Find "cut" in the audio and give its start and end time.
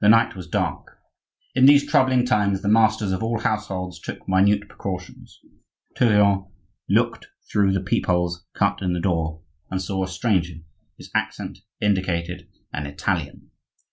8.54-8.82